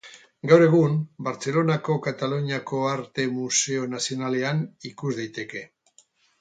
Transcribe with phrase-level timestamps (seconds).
[0.51, 0.95] Gaur egun
[1.27, 5.67] Bartzelonako Kataluniako Arte Museo Nazionalean ikus daiteke.